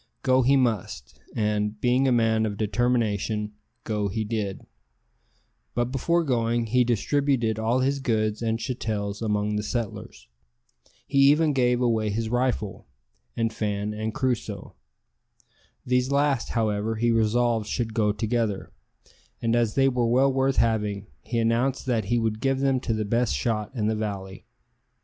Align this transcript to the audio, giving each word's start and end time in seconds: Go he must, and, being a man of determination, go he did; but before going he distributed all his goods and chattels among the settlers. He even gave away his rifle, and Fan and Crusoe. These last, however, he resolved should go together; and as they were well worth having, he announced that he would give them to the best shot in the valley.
Go 0.23 0.41
he 0.41 0.55
must, 0.57 1.19
and, 1.35 1.79
being 1.79 2.07
a 2.07 2.11
man 2.11 2.47
of 2.47 2.57
determination, 2.57 3.53
go 3.83 4.07
he 4.07 4.23
did; 4.23 4.65
but 5.75 5.91
before 5.91 6.23
going 6.23 6.65
he 6.65 6.83
distributed 6.83 7.59
all 7.59 7.81
his 7.81 7.99
goods 7.99 8.41
and 8.41 8.57
chattels 8.59 9.21
among 9.21 9.57
the 9.57 9.61
settlers. 9.61 10.27
He 11.05 11.19
even 11.29 11.53
gave 11.53 11.81
away 11.81 12.09
his 12.09 12.29
rifle, 12.29 12.87
and 13.37 13.53
Fan 13.53 13.93
and 13.93 14.11
Crusoe. 14.11 14.73
These 15.85 16.09
last, 16.11 16.49
however, 16.57 16.95
he 16.95 17.11
resolved 17.11 17.67
should 17.67 17.93
go 17.93 18.11
together; 18.11 18.71
and 19.39 19.55
as 19.55 19.75
they 19.75 19.87
were 19.87 20.07
well 20.07 20.33
worth 20.33 20.55
having, 20.55 21.05
he 21.21 21.37
announced 21.37 21.85
that 21.85 22.05
he 22.05 22.17
would 22.17 22.39
give 22.41 22.59
them 22.61 22.79
to 22.79 22.93
the 22.95 23.05
best 23.05 23.35
shot 23.35 23.69
in 23.75 23.85
the 23.85 23.95
valley. 23.95 24.47